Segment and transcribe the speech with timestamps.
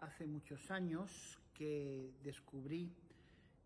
[0.00, 1.10] Hace muchos años
[1.54, 2.92] que descubrí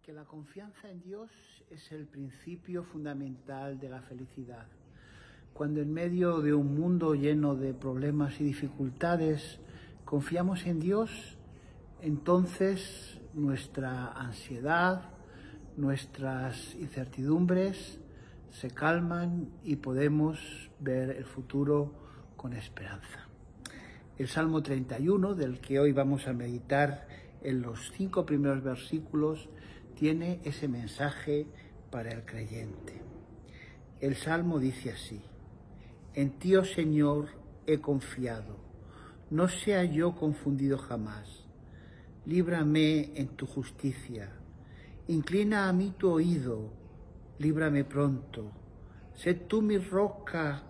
[0.00, 1.30] que la confianza en Dios
[1.70, 4.66] es el principio fundamental de la felicidad.
[5.52, 9.60] Cuando en medio de un mundo lleno de problemas y dificultades
[10.04, 11.36] confiamos en Dios,
[12.00, 15.10] entonces nuestra ansiedad,
[15.76, 18.00] nuestras incertidumbres
[18.50, 21.92] se calman y podemos ver el futuro
[22.36, 23.29] con esperanza.
[24.20, 27.08] El Salmo 31, del que hoy vamos a meditar
[27.42, 29.48] en los cinco primeros versículos,
[29.94, 31.46] tiene ese mensaje
[31.90, 33.00] para el creyente.
[33.98, 35.22] El Salmo dice así,
[36.12, 37.28] En ti, oh Señor,
[37.66, 38.58] he confiado,
[39.30, 41.46] no sea yo confundido jamás.
[42.26, 44.32] Líbrame en tu justicia,
[45.08, 46.68] inclina a mí tu oído,
[47.38, 48.52] líbrame pronto.
[49.14, 50.64] Sé tú mi roca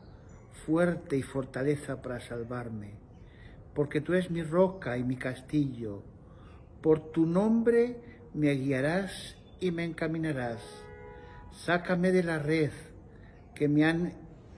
[0.64, 3.09] fuerte y fortaleza para salvarme
[3.80, 6.02] porque tú eres mi roca y mi castillo.
[6.82, 10.60] Por tu nombre me guiarás y me encaminarás.
[11.50, 12.72] Sácame de la red
[13.54, 14.12] que me han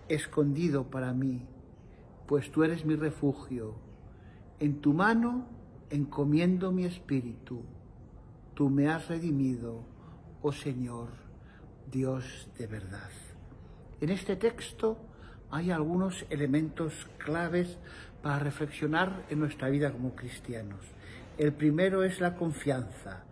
[0.09, 1.47] escondido para mí,
[2.27, 3.77] pues tú eres mi refugio.
[4.59, 5.47] En tu mano
[5.91, 7.63] encomiendo mi espíritu.
[8.55, 9.85] Tú me has redimido,
[10.43, 11.11] oh Señor,
[11.93, 13.11] Dios de verdad.
[14.01, 14.99] En este texto
[15.53, 17.79] hay algunos elementos claves
[18.23, 20.81] para reflexionar en nuestra vida como cristianos.
[21.37, 23.25] El primero es la confianza.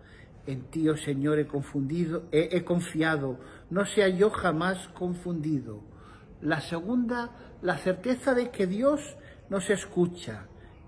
[0.47, 3.39] En ti, oh Señor, he confiado,
[3.71, 5.81] no sea yo jamás confundido.
[6.43, 7.31] La segunda,
[7.63, 9.17] la certeza de que Dios
[9.49, 10.47] nos escucha.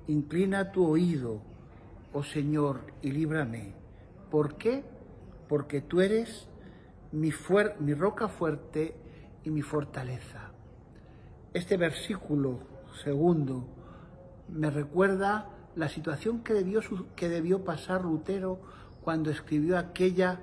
[0.09, 1.41] Inclina tu oído,
[2.13, 3.73] oh Señor, y líbrame.
[4.31, 4.85] ¿Por qué?
[5.49, 6.47] Porque tú eres
[7.11, 7.31] mi,
[7.81, 8.95] mi roca fuerte
[9.45, 10.53] y mi fortaleza.
[11.55, 12.61] Este versículo
[13.05, 13.69] segundo
[14.49, 16.81] me recuerda la situación que debió,
[17.15, 18.59] que debió pasar Lutero
[19.03, 20.41] cuando escribió aquella,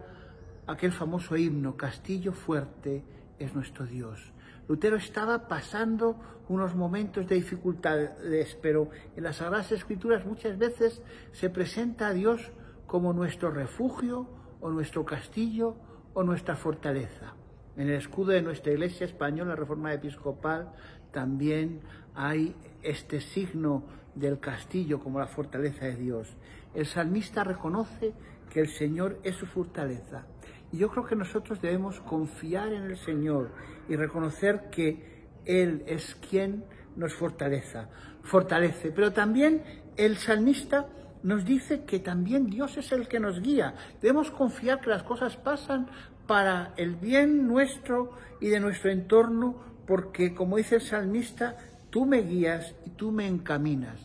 [0.67, 3.03] aquel famoso himno, Castillo fuerte
[3.39, 4.33] es nuestro Dios.
[4.67, 6.15] Lutero estaba pasando
[6.47, 12.52] unos momentos de dificultades, pero en las Sagradas Escrituras muchas veces se presenta a Dios
[12.86, 14.27] como nuestro refugio
[14.61, 15.76] o nuestro castillo
[16.14, 17.33] o nuestra fortaleza.
[17.79, 20.69] En el escudo de nuestra Iglesia Española, Reforma Episcopal,
[21.13, 21.79] también
[22.13, 22.53] hay
[22.83, 23.85] este signo
[24.15, 26.27] del castillo como la fortaleza de Dios.
[26.73, 28.11] El salmista reconoce
[28.49, 30.25] que el Señor es su fortaleza.
[30.73, 33.51] Y yo creo que nosotros debemos confiar en el Señor
[33.87, 36.65] y reconocer que Él es quien
[36.97, 37.87] nos fortaleza,
[38.23, 38.91] fortalece.
[38.91, 39.63] Pero también
[39.95, 40.85] el salmista
[41.23, 43.75] nos dice que también Dios es el que nos guía.
[44.02, 45.87] Debemos confiar que las cosas pasan
[46.27, 51.58] para el bien nuestro y de nuestro entorno, porque como dice el salmista,
[51.89, 53.99] tú me guías y tú me encaminas.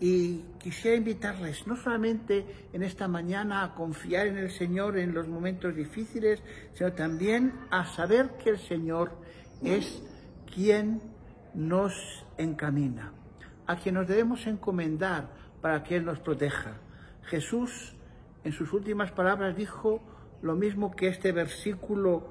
[0.00, 5.28] Y quisiera invitarles no solamente en esta mañana a confiar en el Señor en los
[5.28, 6.42] momentos difíciles,
[6.74, 9.12] sino también a saber que el Señor
[9.62, 10.02] es
[10.52, 11.00] quien
[11.54, 11.94] nos
[12.36, 13.12] encamina,
[13.66, 15.30] a quien nos debemos encomendar
[15.62, 16.74] para que Él nos proteja.
[17.22, 17.94] Jesús
[18.44, 20.02] en sus últimas palabras dijo
[20.42, 22.24] lo mismo que este versículo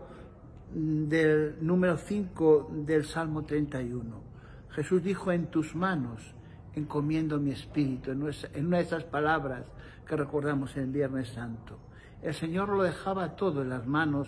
[0.73, 4.21] del número 5 del Salmo 31.
[4.69, 6.35] Jesús dijo, en tus manos
[6.75, 9.63] encomiendo mi espíritu, en una de esas palabras
[10.05, 11.79] que recordamos en el Viernes Santo.
[12.21, 14.27] El Señor lo dejaba todo en las manos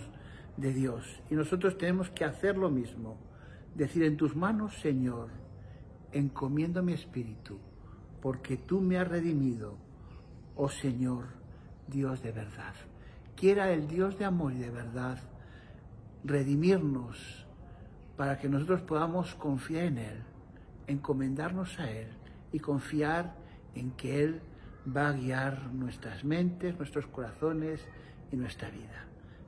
[0.58, 3.18] de Dios y nosotros tenemos que hacer lo mismo.
[3.76, 5.30] Decir, en tus manos, Señor,
[6.12, 7.60] encomiendo mi espíritu,
[8.24, 9.76] porque tú me has redimido,
[10.56, 11.26] oh Señor,
[11.90, 12.74] Dios de verdad.
[13.36, 15.20] Quiera el Dios de amor y de verdad
[16.24, 17.46] redimirnos
[18.16, 20.24] para que nosotros podamos confiar en Él,
[20.88, 22.08] encomendarnos a Él
[22.54, 23.36] y confiar
[23.76, 24.42] en que Él
[24.88, 27.86] va a guiar nuestras mentes, nuestros corazones
[28.32, 29.04] y nuestra vida.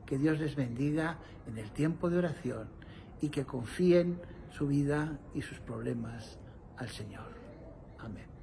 [0.06, 2.68] Que Dios les bendiga en el tiempo de oración
[3.22, 4.20] y que confíen
[4.52, 6.38] su vida y sus problemas
[6.76, 7.32] al Señor.
[8.00, 8.35] Amén.